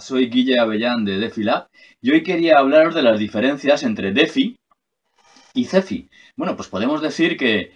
Soy 0.00 0.28
Guille 0.28 0.58
Avellán 0.58 1.04
de 1.04 1.18
DefiLab 1.18 1.68
y 2.00 2.10
hoy 2.10 2.22
quería 2.22 2.58
hablaros 2.58 2.94
de 2.94 3.02
las 3.02 3.18
diferencias 3.18 3.82
entre 3.82 4.12
DeFi 4.12 4.56
y 5.54 5.64
CeFi. 5.64 6.08
Bueno, 6.36 6.56
pues 6.56 6.68
podemos 6.68 7.02
decir 7.02 7.36
que, 7.36 7.72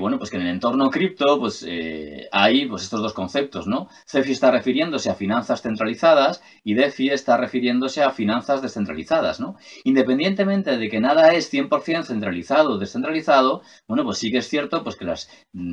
bueno, 0.00 0.18
pues 0.18 0.30
que 0.30 0.36
en 0.36 0.42
el 0.42 0.48
entorno 0.48 0.90
cripto 0.90 1.38
pues, 1.38 1.64
eh, 1.68 2.28
hay 2.32 2.66
pues, 2.66 2.82
estos 2.82 3.00
dos 3.00 3.12
conceptos, 3.12 3.66
¿no? 3.66 3.88
CeFi 4.06 4.32
está 4.32 4.50
refiriéndose 4.50 5.08
a 5.08 5.14
finanzas 5.14 5.62
centralizadas 5.62 6.42
y 6.64 6.74
DeFi 6.74 7.10
está 7.10 7.36
refiriéndose 7.36 8.02
a 8.02 8.10
finanzas 8.10 8.60
descentralizadas, 8.60 9.38
¿no? 9.38 9.56
Independientemente 9.84 10.76
de 10.76 10.88
que 10.88 11.00
nada 11.00 11.32
es 11.32 11.52
100% 11.52 12.04
centralizado 12.04 12.72
o 12.72 12.78
descentralizado, 12.78 13.62
bueno, 13.86 14.04
pues 14.04 14.18
sí 14.18 14.32
que 14.32 14.38
es 14.38 14.48
cierto 14.48 14.82
pues, 14.82 14.96
que 14.96 15.04
las 15.04 15.30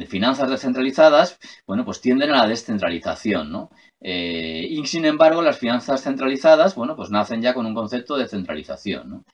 finanzas 0.08 0.50
descentralizadas, 0.50 1.40
bueno, 1.66 1.84
pues 1.84 2.02
tienden 2.02 2.30
a 2.32 2.44
la 2.44 2.48
descentralización, 2.48 3.52
¿no? 3.52 3.72
Eh, 4.02 4.66
y 4.70 4.86
sin 4.88 5.06
embargo, 5.06 5.42
las 5.42 5.58
finanzas 5.58 6.04
centralizadas, 6.04 6.76
bueno, 6.76 6.96
pues 6.96 7.10
nacen 7.10 7.42
ya 7.42 7.54
con 7.54 7.66
un 7.66 7.74
concepto 7.74 8.16
de 8.18 8.28
centralización. 8.28 9.26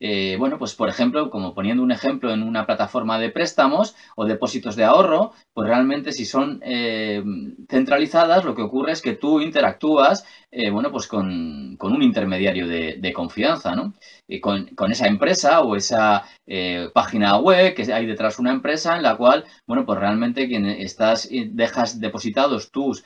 Eh, 0.00 0.36
bueno, 0.38 0.58
pues 0.58 0.74
por 0.74 0.88
ejemplo, 0.88 1.30
como 1.30 1.54
poniendo 1.54 1.82
un 1.82 1.92
ejemplo 1.92 2.32
en 2.32 2.42
una 2.42 2.66
plataforma 2.66 3.18
de 3.18 3.30
préstamos 3.30 3.94
o 4.16 4.24
depósitos 4.24 4.76
de 4.76 4.84
ahorro, 4.84 5.32
pues 5.52 5.68
realmente 5.68 6.12
si 6.12 6.24
son 6.24 6.60
eh, 6.64 7.22
centralizadas, 7.68 8.44
lo 8.44 8.54
que 8.54 8.62
ocurre 8.62 8.92
es 8.92 9.02
que 9.02 9.14
tú 9.14 9.40
interactúas, 9.40 10.26
bueno, 10.70 10.92
pues 10.92 11.08
con, 11.08 11.76
un 11.80 12.02
intermediario 12.02 12.68
de, 12.68 13.12
confianza, 13.12 13.74
¿no? 13.74 13.92
Con, 14.40 14.66
con, 14.76 14.92
esa 14.92 15.08
empresa 15.08 15.62
o 15.62 15.74
esa 15.74 16.22
página 16.92 17.38
web 17.38 17.74
que 17.74 17.92
hay 17.92 18.06
detrás 18.06 18.36
de 18.36 18.42
una 18.42 18.52
empresa 18.52 18.96
en 18.96 19.02
la 19.02 19.16
cual, 19.16 19.44
bueno, 19.66 19.84
pues 19.84 19.98
realmente 19.98 20.46
quien 20.46 20.66
estás, 20.66 21.28
dejas 21.28 21.98
depositados 22.00 22.70
tus 22.70 23.04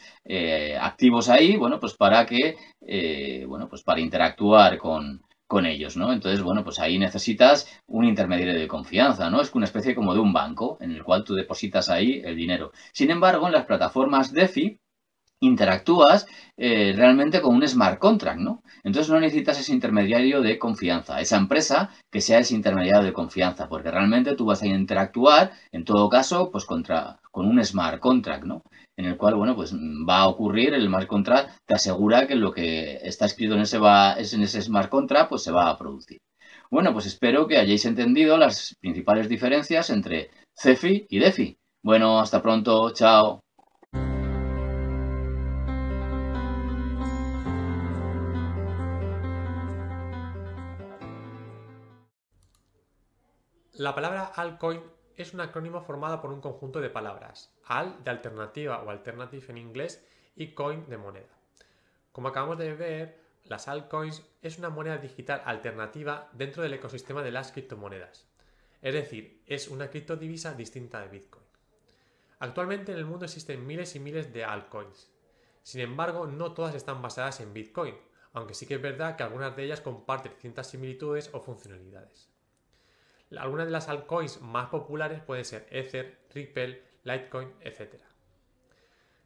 activos 0.79 1.31
ahí, 1.31 1.57
bueno, 1.57 1.81
pues 1.81 1.95
para 1.95 2.27
que, 2.27 2.57
eh, 2.87 3.45
bueno, 3.47 3.69
pues 3.69 3.83
para 3.83 4.01
interactuar 4.01 4.79
con, 4.79 5.23
con 5.49 5.67
ellos, 5.67 5.97
¿no? 5.97 6.13
Entonces, 6.13 6.43
bueno, 6.43 6.63
pues 6.63 6.79
ahí 6.79 6.99
necesitas 6.99 7.67
un 7.89 8.05
intermediario 8.05 8.55
de 8.55 8.69
confianza, 8.69 9.31
¿no? 9.31 9.41
Es 9.41 9.53
una 9.55 9.65
especie 9.65 9.95
como 9.95 10.15
de 10.15 10.21
un 10.21 10.33
banco 10.33 10.79
en 10.81 10.93
el 10.93 11.03
cual 11.03 11.25
tú 11.25 11.35
depositas 11.35 11.89
ahí 11.89 12.23
el 12.25 12.37
dinero. 12.37 12.73
Sin 12.93 13.11
embargo, 13.11 13.47
en 13.47 13.55
las 13.55 13.65
plataformas 13.67 14.33
DeFi 14.33 14.79
interactúas 15.41 16.27
eh, 16.57 16.93
realmente 16.97 17.41
con 17.41 17.55
un 17.55 17.67
smart 17.67 17.99
contract, 17.99 18.41
¿no? 18.41 18.63
Entonces 18.83 19.11
no 19.13 19.21
necesitas 19.21 19.61
ese 19.61 19.73
intermediario 19.73 20.41
de 20.41 20.59
confianza, 20.59 21.21
esa 21.21 21.37
empresa 21.37 21.91
que 22.11 22.21
sea 22.21 22.41
ese 22.41 22.55
intermediario 22.55 23.05
de 23.05 23.13
confianza, 23.13 23.69
porque 23.69 23.91
realmente 23.91 24.35
tú 24.35 24.47
vas 24.47 24.63
a 24.63 24.67
interactuar, 24.67 25.53
en 25.73 25.85
todo 25.85 26.09
caso, 26.09 26.51
pues 26.51 26.65
contra, 26.65 27.19
con 27.31 27.47
un 27.47 27.65
smart 27.65 28.01
contract, 28.01 28.45
¿no? 28.45 28.63
en 28.99 29.05
el 29.05 29.17
cual, 29.17 29.37
bueno, 29.37 29.55
pues 29.55 29.73
va 29.75 30.19
a 30.19 30.29
ocurrir, 30.29 30.75
el 30.75 30.87
smart 30.87 31.07
contract 31.07 31.51
te 31.65 31.75
asegura 31.75 32.27
que 32.27 32.35
lo 32.35 32.53
que 32.53 32.99
está 33.03 33.27
escrito 33.27 33.55
en 33.55 33.61
ese, 33.61 33.79
va, 33.79 34.17
en 34.19 34.43
ese 34.43 34.61
smart 34.61 34.91
contract, 34.91 35.29
pues 35.31 35.43
se 35.45 35.53
va 35.53 35.71
a 35.71 35.79
producir. 35.79 36.19
Bueno, 36.71 36.93
pues 36.93 37.07
espero 37.07 37.47
que 37.47 37.59
hayáis 37.59 37.85
entendido 37.87 38.37
las 38.37 38.75
principales 38.81 39.29
diferencias 39.29 39.91
entre 39.91 40.31
CEFI 40.59 41.07
y 41.09 41.19
DeFi. 41.21 41.57
Bueno, 41.83 42.19
hasta 42.19 42.43
pronto, 42.43 42.91
chao. 42.93 43.41
La 53.79 53.95
palabra 53.95 54.33
altcoin 54.35 54.83
es 55.15 55.35
un 55.35 55.41
acrónimo 55.41 55.81
formado 55.81 56.21
por 56.21 56.33
un 56.33 56.41
conjunto 56.41 56.81
de 56.81 56.91
palabras, 56.91 57.55
al 57.65 58.03
de 58.03 58.11
alternativa 58.11 58.83
o 58.83 58.91
alternative 58.91 59.47
en 59.51 59.57
inglés 59.57 60.05
y 60.35 60.53
coin 60.53 60.89
de 60.89 60.99
moneda. 60.99 61.39
Como 62.11 62.27
acabamos 62.27 62.59
de 62.59 62.75
ver, 62.75 63.21
las 63.45 63.69
altcoins 63.69 64.27
es 64.43 64.59
una 64.59 64.69
moneda 64.69 64.99
digital 64.99 65.43
alternativa 65.45 66.29
dentro 66.33 66.65
del 66.65 66.73
ecosistema 66.73 67.23
de 67.23 67.31
las 67.31 67.53
criptomonedas. 67.53 68.27
Es 68.83 68.95
decir, 68.95 69.45
es 69.47 69.69
una 69.69 69.91
criptodivisa 69.91 70.55
distinta 70.55 71.01
de 71.01 71.11
Bitcoin. 71.11 71.47
Actualmente 72.41 72.91
en 72.91 72.99
el 72.99 73.07
mundo 73.07 73.27
existen 73.27 73.65
miles 73.65 73.95
y 73.95 74.01
miles 74.01 74.33
de 74.33 74.45
altcoins. 74.45 75.09
Sin 75.63 75.83
embargo, 75.83 76.27
no 76.27 76.53
todas 76.53 76.75
están 76.75 77.01
basadas 77.01 77.39
en 77.39 77.55
Bitcoin, 77.55 77.95
aunque 78.33 78.55
sí 78.55 78.67
que 78.67 78.75
es 78.75 78.83
verdad 78.83 79.15
que 79.15 79.23
algunas 79.23 79.55
de 79.55 79.63
ellas 79.63 79.81
comparten 79.81 80.33
ciertas 80.41 80.69
similitudes 80.69 81.31
o 81.33 81.41
funcionalidades. 81.41 82.29
Algunas 83.37 83.67
de 83.67 83.73
las 83.73 83.89
altcoins 83.89 84.41
más 84.41 84.69
populares 84.69 85.21
pueden 85.23 85.45
ser 85.45 85.67
Ether, 85.71 86.19
Ripple, 86.33 86.83
Litecoin, 87.05 87.53
etc. 87.61 87.95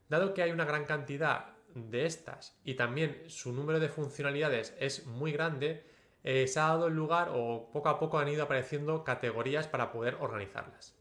Dado 0.09 0.35
que 0.35 0.43
hay 0.43 0.51
una 0.51 0.65
gran 0.65 0.85
cantidad 0.85 1.55
de 1.75 2.05
estas 2.05 2.59
y 2.65 2.75
también 2.75 3.23
su 3.29 3.53
número 3.53 3.81
de 3.81 3.89
funcionalidades 3.89 4.75
es 4.79 5.07
muy 5.07 5.33
grande, 5.33 5.85
eh, 6.25 6.47
se 6.47 6.61
ha 6.61 6.69
dado 6.69 6.91
lugar 6.91 7.31
o 7.33 7.71
poco 7.73 7.89
a 7.89 7.99
poco 7.99 8.19
han 8.19 8.29
ido 8.29 8.45
apareciendo 8.45 9.05
categorías 9.05 9.67
para 9.67 9.91
poder 9.93 10.17
organizarlas. 10.21 10.97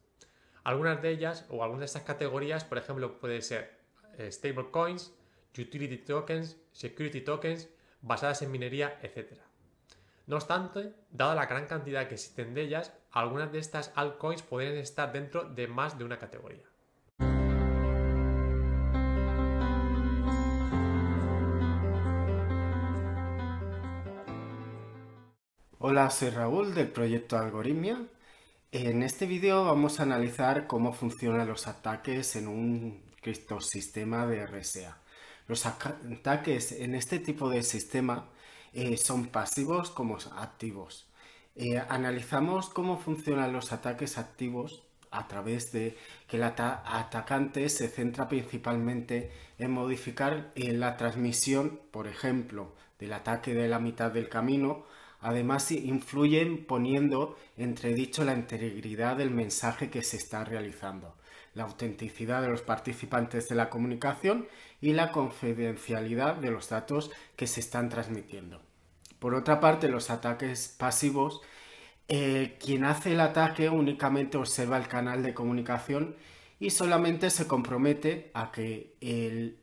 Algunas 0.63 1.01
de 1.01 1.09
ellas 1.09 1.45
o 1.49 1.63
algunas 1.63 1.81
de 1.81 1.85
estas 1.87 2.03
categorías, 2.03 2.63
por 2.63 2.77
ejemplo, 2.77 3.19
pueden 3.19 3.41
ser 3.41 3.79
eh, 4.17 4.31
stablecoins, 4.31 5.13
utility 5.57 5.97
tokens, 5.97 6.57
security 6.71 7.21
tokens, 7.21 7.69
basadas 8.01 8.41
en 8.41 8.51
minería, 8.51 8.99
etc. 9.01 9.33
No 10.31 10.37
obstante, 10.37 10.93
dada 11.09 11.35
la 11.35 11.45
gran 11.45 11.67
cantidad 11.67 12.07
que 12.07 12.13
existen 12.13 12.53
de 12.53 12.61
ellas, 12.61 12.93
algunas 13.11 13.51
de 13.51 13.59
estas 13.59 13.91
altcoins 13.95 14.41
podrían 14.41 14.77
estar 14.77 15.11
dentro 15.11 15.43
de 15.43 15.67
más 15.67 15.97
de 15.97 16.05
una 16.05 16.17
categoría. 16.19 16.63
Hola, 25.79 26.09
soy 26.09 26.29
Raúl 26.29 26.73
del 26.75 26.87
proyecto 26.87 27.37
Algoritmia. 27.37 28.01
En 28.71 29.03
este 29.03 29.25
vídeo 29.25 29.65
vamos 29.65 29.99
a 29.99 30.03
analizar 30.03 30.65
cómo 30.65 30.93
funcionan 30.93 31.45
los 31.45 31.67
ataques 31.67 32.37
en 32.37 32.47
un 32.47 33.03
criptosistema 33.21 34.25
de 34.25 34.47
RSA. 34.47 34.97
Los 35.47 35.65
ataques 35.65 36.71
en 36.71 36.95
este 36.95 37.19
tipo 37.19 37.49
de 37.49 37.63
sistema 37.63 38.29
eh, 38.73 38.97
son 38.97 39.27
pasivos 39.27 39.91
como 39.91 40.17
activos. 40.37 41.07
Eh, 41.55 41.81
analizamos 41.89 42.69
cómo 42.69 42.97
funcionan 42.97 43.51
los 43.51 43.73
ataques 43.73 44.17
activos 44.17 44.83
a 45.11 45.27
través 45.27 45.73
de 45.73 45.97
que 46.27 46.37
el 46.37 46.43
atacante 46.43 47.67
se 47.67 47.89
centra 47.89 48.29
principalmente 48.29 49.31
en 49.59 49.71
modificar 49.71 50.51
eh, 50.55 50.71
la 50.71 50.95
transmisión, 50.95 51.81
por 51.91 52.07
ejemplo, 52.07 52.73
del 52.97 53.13
ataque 53.13 53.53
de 53.53 53.67
la 53.67 53.79
mitad 53.79 54.11
del 54.11 54.29
camino. 54.29 54.85
Además, 55.19 55.69
influyen 55.71 56.65
poniendo 56.65 57.37
entredicho 57.57 58.23
la 58.23 58.33
integridad 58.33 59.17
del 59.17 59.31
mensaje 59.31 59.89
que 59.89 60.01
se 60.01 60.17
está 60.17 60.45
realizando, 60.45 61.15
la 61.53 61.63
autenticidad 61.63 62.41
de 62.41 62.49
los 62.49 62.61
participantes 62.61 63.49
de 63.49 63.55
la 63.55 63.69
comunicación 63.69 64.47
y 64.79 64.93
la 64.93 65.11
confidencialidad 65.11 66.35
de 66.35 66.51
los 66.51 66.69
datos 66.69 67.11
que 67.35 67.47
se 67.47 67.59
están 67.59 67.89
transmitiendo. 67.89 68.61
Por 69.19 69.35
otra 69.35 69.59
parte, 69.59 69.87
los 69.87 70.09
ataques 70.09 70.75
pasivos, 70.77 71.41
eh, 72.07 72.57
quien 72.59 72.83
hace 72.83 73.11
el 73.11 73.19
ataque 73.19 73.69
únicamente 73.69 74.37
observa 74.37 74.77
el 74.77 74.87
canal 74.87 75.23
de 75.23 75.33
comunicación 75.33 76.15
y 76.59 76.69
solamente 76.69 77.29
se 77.29 77.47
compromete 77.47 78.31
a 78.33 78.51
que 78.51 78.95
el, 79.01 79.57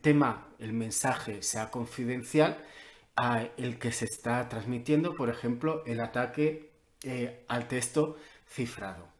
tema, 0.00 0.48
el 0.58 0.72
mensaje 0.72 1.42
sea 1.42 1.70
confidencial 1.70 2.64
a 3.16 3.42
el 3.56 3.78
que 3.78 3.92
se 3.92 4.04
está 4.04 4.48
transmitiendo, 4.48 5.14
por 5.14 5.30
ejemplo, 5.30 5.84
el 5.86 6.00
ataque 6.00 6.72
eh, 7.02 7.44
al 7.48 7.68
texto 7.68 8.16
cifrado. 8.48 9.19